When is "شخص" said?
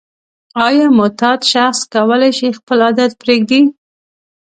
1.53-1.79